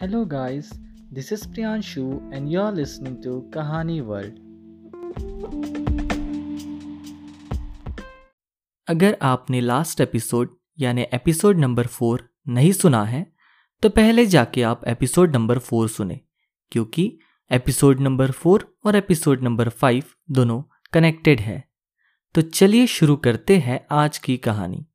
[0.00, 0.66] Hello, guys.
[1.10, 2.02] This is Priyanshu,
[2.32, 4.36] and you're listening to Kahani World.
[8.88, 13.26] अगर आपने last episode यानी episode number four नहीं सुना है
[13.82, 16.20] तो पहले जाके आप एपिसोड नंबर फोर सुने
[16.72, 17.18] क्योंकि
[17.50, 21.62] एपिसोड नंबर फोर और एपिसोड नंबर फाइव दोनों कनेक्टेड है
[22.34, 24.87] तो चलिए शुरू करते हैं आज की कहानी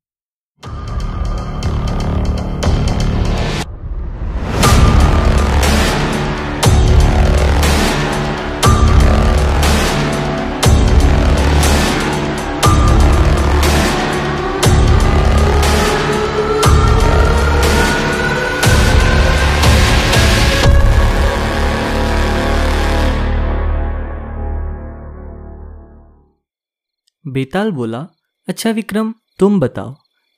[27.34, 28.06] बेताल बोला
[28.48, 29.94] अच्छा विक्रम, तुम बताओ,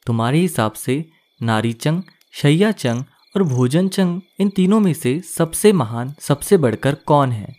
[0.06, 1.04] तुम्हारे हिसाब से
[1.40, 2.02] नारी चंग,
[2.34, 7.54] शैया चंग और भोजन चंग इन तीनों में से सबसे महान, सबसे बढ़कर कौन है?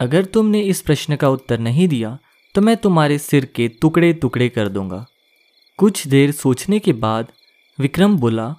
[0.00, 2.18] अगर तुमने इस प्रश्न का उत्तर नहीं दिया
[2.54, 5.04] तो मैं तुम्हारे सिर के टुकड़े टुकड़े कर दूँगा।
[5.78, 7.32] कुछ देर सोचने के बाद
[7.78, 8.54] विक्रम बोला,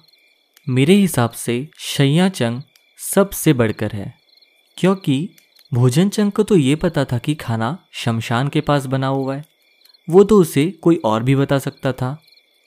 [0.66, 2.62] मेरे हिसाब से शैया चंग
[2.98, 4.14] सबसे बढ़कर है,
[4.78, 5.28] क्योंकि
[5.72, 9.44] भोजन चंग को तो ये पता था कि खाना शमशान के पास बना हुआ है।
[10.10, 12.22] वो तो उसे कोई और भी बता सकता था।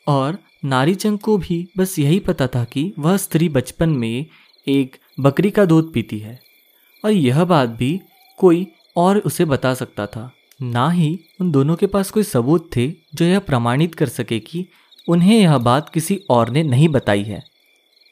[0.08, 4.26] और नारी चंग को भी बस यही पता था कि वह स्त्री बचपन में
[4.68, 6.40] एक बकरी का दूध पीती है।
[7.06, 8.00] और यह बात भी
[8.38, 12.88] कोई और उसे बता सकता था। ना ही उन दोनों के पास कोई सबूत थे
[13.16, 14.66] जो यह प्रमाणित कर सके कि
[15.10, 17.44] उन्हें यह बात किसी और ने नहीं बताई है।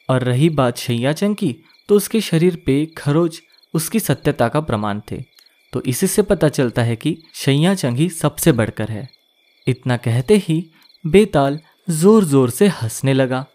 [0.09, 1.55] और रही बात शैया चंग की
[1.89, 3.41] तो उसके शरीर पे खरोज
[3.73, 5.23] उसकी सत्यता का प्रमाण थे।
[5.73, 9.20] तो इससे पता चलता है कि शैया चंग ही सबसे बढ़कर है।
[9.67, 10.63] इतना कहते ही
[11.05, 11.59] बेताल
[11.89, 13.45] ज़ोर ज़ोर से हंसने लगा।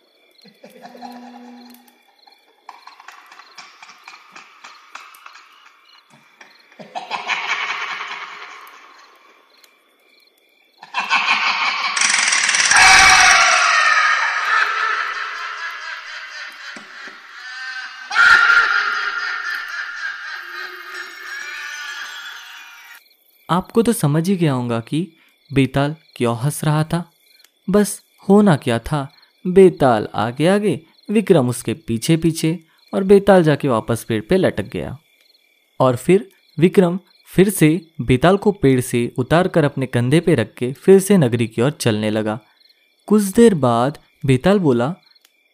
[23.48, 25.06] आपको तो समझ ही गया होगा कि
[25.52, 27.11] बेताल क्यों हंस रहा था?
[27.70, 29.12] बस होना क्या था?
[29.46, 30.80] बेताल आगे आगे,
[31.11, 32.61] विक्रम उसके पीछे पीछे,
[32.95, 34.98] और बेताल जाके वापस पेड़ पे लटक गया।
[35.80, 40.55] और फिर विक्रम फिर से बेताल को पेड़ से उतार कर अपने कंधे पे रख
[40.55, 42.40] के फिर से नगरी की ओर चलने लगा।
[43.07, 44.95] कुछ देर बाद बेताल बोला,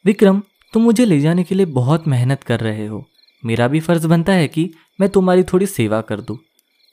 [0.04, 0.42] विक्रम,
[0.72, 3.08] तुम मुझे ले जाने के लिए बहुत मेहनत कर रहे हो।
[3.44, 4.70] मेरा भी फ़र्ज़ बनता है कि
[5.00, 6.38] मैं तुम्हारी थोड़ी सेवा कर दूँ।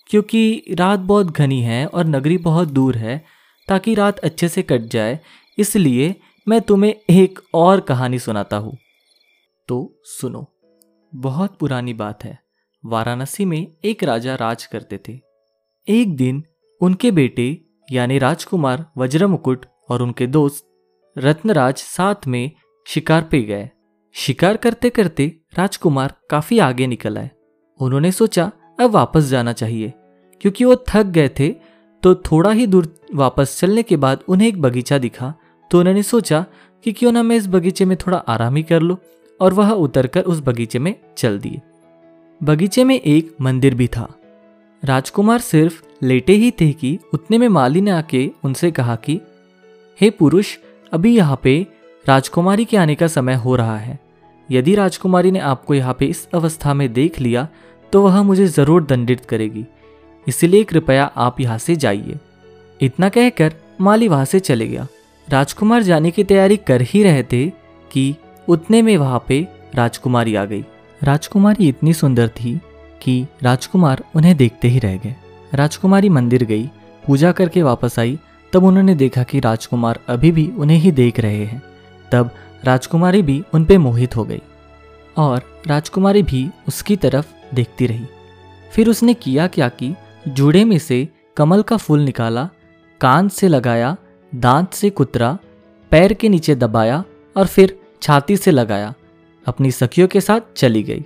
[0.10, 3.26] क्योंकि रात बहुत घनी है और नगरी बहुत दूर है,
[3.68, 5.20] ताकि रात अच्छे से कट जाए,
[5.58, 6.16] इसलिए
[6.48, 8.78] मैं तुम्हें एक और कहानी सुनाता हूँ।
[9.68, 10.46] तो सुनो,
[11.16, 12.40] बहुत पुरानी बात है।
[12.86, 15.20] वाराणसी में एक राजा राज करते थे।
[15.88, 16.44] एक दिन
[16.82, 17.62] उनके बेटे,
[17.92, 20.66] यानी राजकुमार वज्रमुकुट और उनके दोस्त,
[21.18, 22.52] रत्नराज साथ में
[22.86, 23.70] शिकार पे गए।
[24.16, 25.26] शिकार करते करते
[25.58, 27.30] राजकुमार काफ़ी आगे निकल आए।
[27.80, 29.94] उन्होंने सोचा, अब वापस जाना चाहिए।
[30.42, 31.50] क्योंकि वो थक गए थे
[32.04, 35.34] तो थोड़ा ही दूर वापस चलने के बाद उन्हें एक बगीचा दिखा।
[35.72, 36.46] तो उन्होंने सोचा
[36.86, 38.98] कि क्यों ना मैं इस बगीचे में थोड़ा आराम ही कर लूँ,
[39.40, 41.60] और वह उतरकर उस बगीचे में चल दिए।
[42.42, 44.08] बगीचे में एक मंदिर भी था।
[44.84, 49.20] राजकुमार सिर्फ़ लेटे ही थे कि उतने में माली ने आके उनसे कहा कि,
[50.00, 50.56] हे पुरुष,
[50.92, 51.60] अभी यहाँ पे
[52.06, 53.98] राजकुमारी के आने का समय हो रहा है।
[54.50, 57.48] यदि राजकुमारी ने आपको यहाँ पे इस अवस्था में देख लिया
[57.94, 59.66] तो वह मुझे ज़रूर दंडित करेगी।
[60.28, 62.18] इसलिए कृपया आप यहाँ से जाइए।
[62.82, 64.88] इतना कहकर माली वहाँ से चले गया।
[65.30, 67.50] राजकुमार जाने की तैयारी कर ही रहे थे
[67.92, 68.16] कि
[68.50, 70.66] उतने में वहाँ पे राजकुमारी आ गई।
[71.04, 72.62] राजकुमारी इतनी सुंदर थी
[73.02, 75.16] कि राजकुमार उन्हें देखते ही रह गए।
[75.54, 76.72] राजकुमारी मंदिर गई,
[77.08, 78.20] पूजा करके वापस आई,
[78.54, 81.62] तब उन्होंने देखा कि राजकुमार अभी भी उन्हें ही देख रहे हैं।
[82.12, 82.32] तब
[82.64, 84.42] राजकुमारी भी उन पर मोहित हो गई
[85.18, 88.06] और राजकुमारी भी उसकी तरफ़ देखती रही।
[88.72, 89.96] फिर उसने किया क्या कि
[90.30, 92.50] जूड़े में से कमल का फूल निकाला,
[93.02, 93.98] कान से लगाया,
[94.36, 95.38] दांत से कुतरा,
[95.92, 97.04] पैर के नीचे दबाया
[97.38, 98.94] और फिर छाती से लगाया।
[99.46, 101.06] अपनी सखियों के साथ चली गई।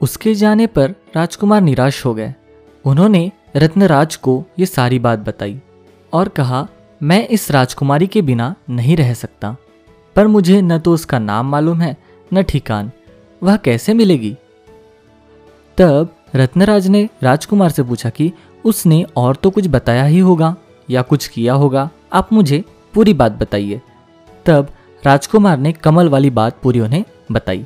[0.00, 2.34] उसके जाने पर राजकुमार निराश हो गए।
[2.84, 5.60] उन्होंने रत्नराज को ये सारी बात बताई
[6.12, 6.68] और कहा,
[7.02, 9.56] मैं इस राजकुमारी के बिना नहीं रह सकता।
[10.16, 11.96] पर मुझे न तो उसका नाम मालूम है,
[12.34, 12.90] न ठिकान।
[13.42, 14.36] वह कैसे मिलेगी?
[15.78, 18.32] तब रत्नराज ने राजकुमार से पूछा कि
[18.64, 20.54] उसने और तो कुछ बताया ही होगा
[20.88, 22.62] या कुछ किया होगा, आप मुझे
[22.94, 23.80] पूरी बात बताइए।
[24.46, 24.68] तब
[25.04, 27.64] राजकुमार ने कमल वाली बात पूरी उन्हें बताई।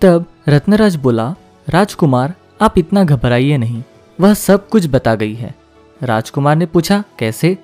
[0.00, 1.34] तब रत्नराज बोला,
[1.68, 3.82] राजकुमार, आप इतना घबराइए नहीं,
[4.18, 5.54] वह सब कुछ बता गई है।
[6.00, 7.56] राजकुमार ने पूछा, कैसे?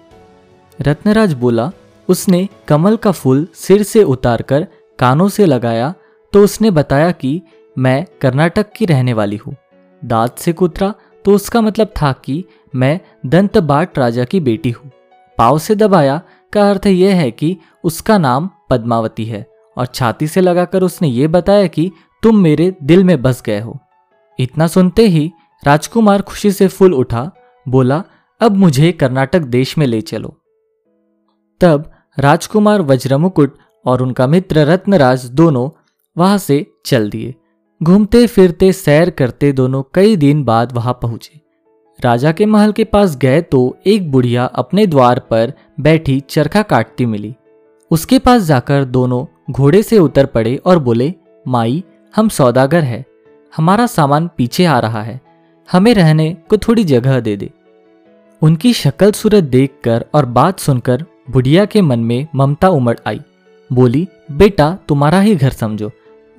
[0.79, 1.71] रत्नराज बोला,
[2.09, 4.67] उसने कमल का फूल सिर से उतारकर
[4.99, 5.93] कानों से लगाया
[6.32, 7.41] तो उसने बताया कि
[7.76, 9.55] मैं कर्नाटक की रहने वाली हूँ।
[10.03, 10.93] दांत से कुतरा
[11.25, 12.44] तो उसका मतलब था कि
[12.75, 14.91] मैं दंत बाट राजा की बेटी हूँ।
[15.38, 16.20] पाव से दबाया
[16.53, 21.26] का अर्थ यह है कि उसका नाम पद्मावती है और छाती से लगाकर उसने ये
[21.29, 21.91] बताया कि
[22.23, 23.79] तुम मेरे दिल में बस गए हो।
[24.38, 25.31] इतना सुनते ही
[25.62, 27.31] राजकुमार खुशी से फूल उठा,
[27.67, 28.03] बोला,
[28.41, 30.37] अब मुझे कर्नाटक देश में ले चलो।
[31.61, 35.69] तब राजकुमार वज्रमुकुट और उनका मित्र रत्नराज दोनों
[36.17, 37.35] वहाँ से चल दिए।
[37.83, 41.41] घूमते फिरते सैर करते दोनों कई दिन बाद वहाँ पहुँचे।
[42.01, 47.07] राजा के महल के पास गए तो एक बुढ़िया अपने द्वार पर बैठी चरखा काटती
[47.07, 47.35] मिली।
[47.91, 51.15] उसके पास जाकर दोनों घोड़े से उतर पड़े और बोले,
[51.49, 51.85] माई,
[52.17, 53.05] हम सौदागर हैं।
[53.57, 55.21] हमारा सामान पीछे आ रहा है।
[55.73, 57.51] हमें रहने को थोड़ी जगह दे दे।
[58.43, 63.21] उनकी शक्ल सूरत देखकर और बात सुनकर बुढ़िया के मन में ममता उमड़ आई।
[63.73, 65.91] बोली, बेटा, तुम्हारा ही घर समझो।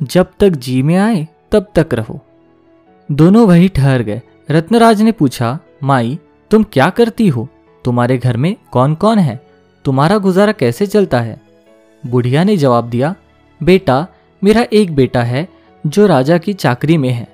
[0.03, 2.19] जब तक जी में आए, तब तक रहो।
[3.11, 6.19] दोनों वही ठहर गए। रत्नराज ने पूछा, माई,
[6.51, 7.49] तुम क्या करती हो?
[7.85, 9.45] तुम्हारे घर में कौन कौन है?
[9.85, 11.41] तुम्हारा गुजारा कैसे चलता है?
[12.05, 13.15] बुढ़िया ने जवाब दिया,
[13.63, 14.07] बेटा,
[14.43, 15.47] मेरा एक बेटा है,
[15.87, 17.27] जो राजा की चाकरी में है।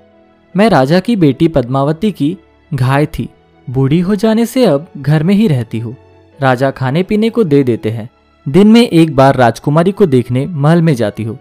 [0.57, 2.37] मैं राजा की बेटी पद्मावती की
[2.73, 3.29] घाय थी।
[3.69, 5.95] बूढ़ी हो जाने से अब घर में ही रहती हूँ।
[6.41, 8.09] राजा खाने पीने को दे देते हैं।
[8.47, 11.39] दिन में एक बार राजकुमारी को देखने महल में जाती हूँ।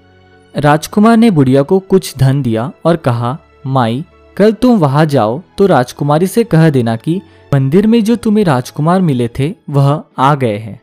[0.55, 4.05] राजकुमार ने बुढ़िया को कुछ धन दिया और कहा, माई,
[4.37, 7.21] कल तुम वहाँ जाओ तो राजकुमारी से कह देना कि
[7.55, 10.81] मंदिर में जो तुम्हें राजकुमार मिले थे, वह आ गए हैं।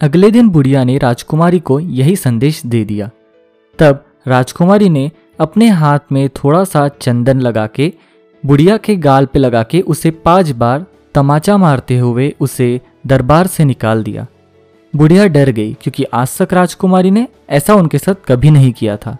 [0.00, 3.10] अगले दिन बुढ़िया ने राजकुमारी को यही संदेश दे दिया।
[3.78, 5.10] तब राजकुमारी ने
[5.40, 7.92] अपने हाथ में थोड़ा सा चंदन लगा के
[8.44, 13.64] बुढ़िया के गाल पे लगा के उसे पाँच बार तमाचा मारते हुए उसे दरबार से
[13.64, 14.26] निकाल दिया।
[14.96, 19.16] बुढ़िया डर गई क्योंकि आज तक राजकुमारी ने ऐसा उनके साथ कभी नहीं किया था।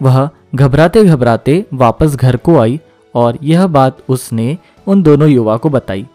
[0.00, 2.80] वह घबराते घबराते वापस घर को आई
[3.14, 4.56] और यह बात उसने
[4.86, 6.06] उन दोनों युवा को बताई।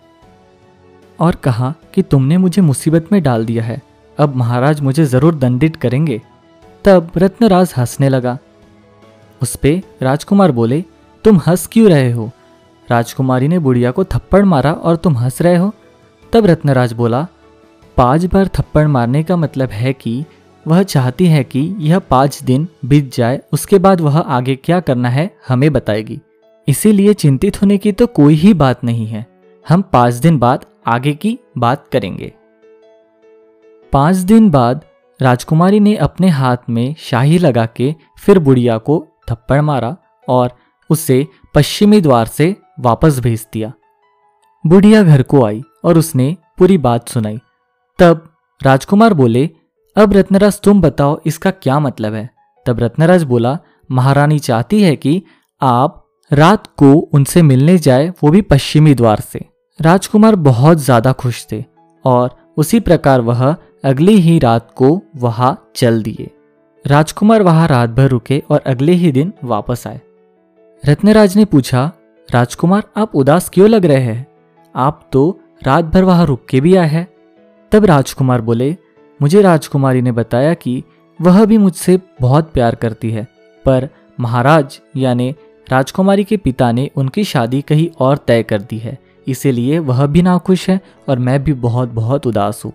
[1.19, 3.81] और कहा कि तुमने मुझे मुसीबत में डाल दिया है,
[4.17, 6.21] अब महाराज मुझे ज़रूर दंडित करेंगे।
[6.85, 8.37] तब रत्नराज हंसने लगा।
[9.41, 10.83] उस पे राजकुमार बोले,
[11.25, 12.29] तुम हंस क्यों रहे हो?
[12.87, 15.73] राजकुमारी ने बुढ़िया को थप्पड़ मारा और तुम हंस रहे हो?
[16.33, 17.25] तब रत्नराज बोला
[17.97, 20.25] पाँच बार थप्पड़ मारने का मतलब है कि
[20.67, 25.09] वह चाहती है कि यह पाँच दिन बीत जाए, उसके बाद वह आगे क्या करना
[25.09, 26.19] है, हमें बताएगी।
[26.67, 29.25] इसीलिए चिंतित होने की तो कोई ही बात नहीं है।
[29.69, 32.33] हम पाँच दिन बाद आगे की बात करेंगे।
[33.91, 34.85] पाँच दिन बाद
[35.21, 39.95] राजकुमारी ने अपने हाथ में शाही लगा के फिर बुढ़िया को थप्पड़ मारा
[40.29, 40.51] और
[40.89, 43.73] उसे पश्चिमी द्वार से वापस भेज दिया।
[44.67, 47.39] बुढ़िया घर को आई और उसने पूरी बात सुनाई।
[47.99, 48.23] तब
[48.61, 49.49] राजकुमार बोले,
[49.95, 52.29] अब रत्नराज, तुम बताओ, इसका क्या मतलब है?
[52.65, 53.57] तब रत्नराज बोला,
[53.89, 55.21] महारानी चाहती है कि
[55.61, 56.01] आप
[56.31, 59.45] रात को उनसे मिलने जाए, वो भी पश्चिमी द्वार से।
[59.79, 61.63] राजकुमार बहुत ज़्यादा खुश थे
[62.05, 66.29] और उसी प्रकार वह अगली ही रात को वहाँ चल दिए।
[66.85, 69.99] राजकुमार वहाँ रात भर रुके और अगले ही दिन वापस आए।
[70.83, 71.91] रत्नराज ने पूछा,
[72.29, 74.25] राजकुमार, आप उदास क्यों लग रहे हैं?
[74.75, 77.07] आप तो रात भर वहाँ रुक के भी आए हैं।
[77.71, 78.75] तब राजकुमार बोले,
[79.19, 80.83] मुझे राजकुमारी ने बताया कि
[81.19, 83.27] वह भी मुझसे बहुत प्यार करती है,
[83.65, 83.87] पर
[84.19, 85.33] महाराज, यानी
[85.67, 90.21] राजकुमारी के पिता ने उनकी शादी कहीं और तय कर दी है, इसीलिए वह भी
[90.21, 90.79] नाखुश है
[91.09, 92.73] और मैं भी बहुत बहुत उदास हूँ।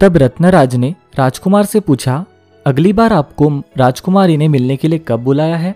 [0.00, 2.24] तब रत्नराज ने राजकुमार से पूछा,
[2.66, 5.74] अगली बार आपको राजकुमारी ने मिलने के लिए कब बुलाया है?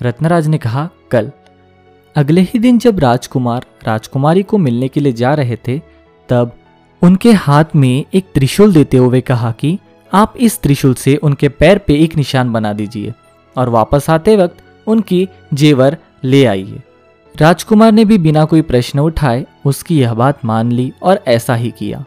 [0.00, 1.30] रत्नराज ने कहा, कल।
[2.16, 5.78] अगले ही दिन जब राजकुमार राजकुमारी को मिलने के लिए जा रहे थे,
[6.28, 6.52] तब
[7.02, 9.78] उनके हाथ में एक त्रिशूल देते हुए कहा कि,
[10.12, 13.12] आप इस त्रिशूल से उनके पैर पे एक निशान बना दीजिए
[13.56, 16.82] और वापस आते वक्त उनकी जेवर ले आइए
[17.34, 21.70] राजकुमार ने भी बिना कोई प्रश्न उठाए उसकी यह बात मान ली और ऐसा ही
[21.70, 22.04] किया।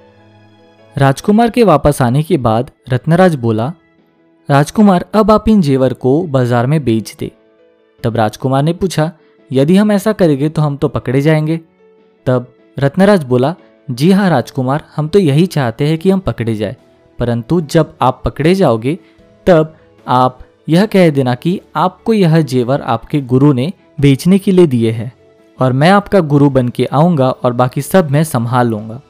[0.96, 3.72] राजकुमार के वापस आने के बाद रत्नराज बोला,
[4.50, 7.32] राजकुमार, अब आप इन जेवर को बाज़ार में बेच दे
[8.04, 9.12] तब राजकुमार ने पूछा,
[9.52, 11.60] यदि हम ऐसा करेंगे तो हम तो पकड़े जाएँगे
[12.26, 13.56] तब रत्नराज बोला
[13.92, 16.78] जी हाँ राजकुमार, हम तो यही चाहते हैं कि हम पकड़े जाए।
[17.20, 19.00] परंतु जब आप पकड़े जाओगे,
[19.46, 19.76] तब
[20.08, 20.40] आप
[20.70, 25.14] यह कह देना कि आपको यह जेवर आपके गुरु ने बेचने के लिए दिए हैं
[25.60, 29.02] और मैं आपका गुरु बन के आऊँगा और बाकी सब मैं संभाल लूँगा।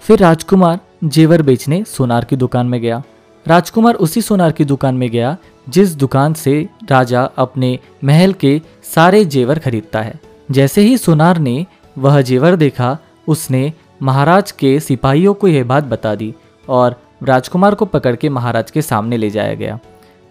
[0.00, 3.02] फिर राजकुमार जेवर बेचने सोनार की दुकान में गया।
[3.48, 5.36] राजकुमार उसी सोनार की दुकान में गया,
[5.68, 8.60] जिस दुकान से राजा अपने महल के
[8.94, 11.66] सारे जेवर खरीदता है। जैसे ही सोनार ने
[11.98, 16.34] वह जेवर देखा, उसने महाराज के सिपाहियों को यह बात बता दी
[16.68, 19.78] और राजकुमार को पकड़ के महाराज के सामने ले जाया गया।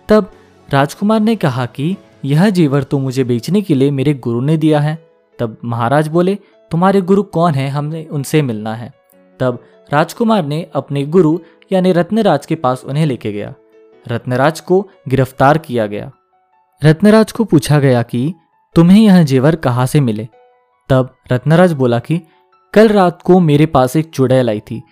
[0.09, 0.31] तब
[0.69, 4.79] राजकुमार ने कहा कि, यह जेवर तो मुझे बेचने के लिए मेरे गुरु ने दिया
[4.79, 5.07] है।
[5.39, 6.35] तब महाराज बोले,
[6.71, 7.69] तुम्हारे गुरु कौन है?
[7.69, 8.93] हमने उनसे मिलना है।
[9.39, 9.63] तब
[9.93, 11.39] राजकुमार ने अपने गुरु
[11.71, 13.53] यानी रत्नराज के पास उन्हें लेके गया।
[14.07, 16.11] रत्नराज को गिरफ़्तार किया गया।
[16.83, 18.33] रत्नराज को पूछा गया कि,
[18.75, 20.27] तुम्हें यह जेवर कहाँ से मिले?
[20.89, 22.21] तब रत्नराज बोला कि
[22.73, 24.83] कल रात को मेरे पास एक चुड़ैल आई थी।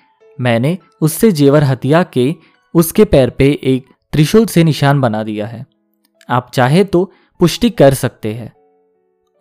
[0.42, 2.36] मैंने उससे जेवर हथिया के
[2.74, 5.66] उसके पैर पे एक त्रिशूल से निशान बना दिया है।
[6.30, 8.54] आप चाहे तो पुष्टि कर सकते हैं।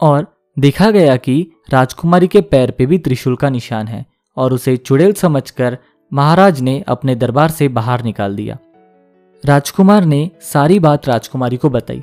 [0.00, 0.26] और
[0.58, 5.12] देखा गया कि राजकुमारी के पैर पे भी त्रिशूल का निशान है और उसे चुड़ैल
[5.12, 5.78] समझकर
[6.12, 8.58] महाराज ने अपने दरबार से बाहर निकाल दिया।
[9.44, 12.02] राजकुमार ने सारी बात राजकुमारी को बताई।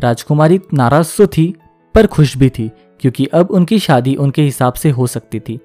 [0.00, 1.54] राजकुमारी नाराज़ तो थी,
[1.94, 5.60] पर खुश भी थी, क्योंकि अब उनकी शादी उनके हिसाब से हो सकती थी।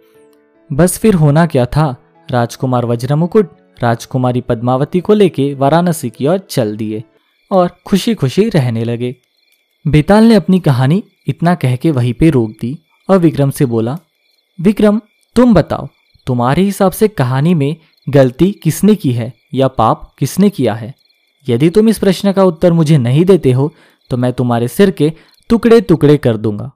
[0.71, 1.95] बस फिर होना क्या था?
[2.29, 3.51] राजकुमार वज्रमुकुट
[3.83, 7.03] राजकुमारी पद्मावती को लेके वाराणसी की ओर चल दिए
[7.51, 9.15] और खुशी खुशी रहने लगे।
[9.85, 12.77] बेताल ने अपनी कहानी इतना कह के वहीं पे रोक दी
[13.09, 13.97] और विक्रम से बोला,
[14.59, 15.01] विक्रम,
[15.35, 15.87] तुम बताओ,
[16.27, 17.75] तुम्हारे हिसाब से कहानी में
[18.07, 20.93] गलती किसने की है या पाप किसने किया है?
[21.47, 23.71] यदि तुम इस प्रश्न का उत्तर मुझे नहीं देते हो
[24.11, 25.11] तो मैं तुम्हारे सिर के
[25.49, 26.71] टुकड़े टुकड़े कर दूँगा।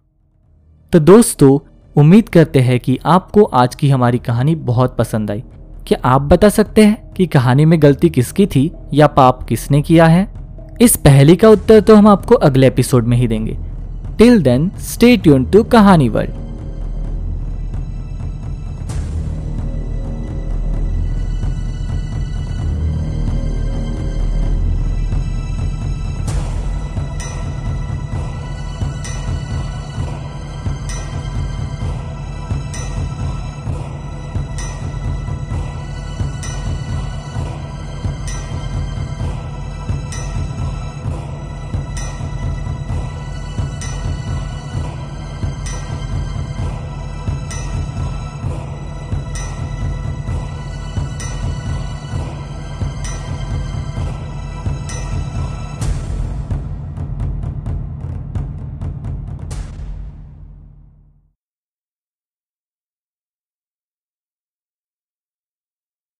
[0.94, 1.58] तो दोस्तों
[1.98, 5.44] उम्मीद करते हैं कि आपको आज की हमारी कहानी बहुत पसंद आई।
[5.88, 10.06] क्या आप बता सकते हैं कि कहानी में गलती किसकी थी या पाप किसने किया
[10.06, 10.28] है?
[10.82, 13.58] इस पहली का उत्तर तो हम आपको अगले एपिसोड में ही देंगे।
[14.18, 16.43] Till then stay tune to Kahani World.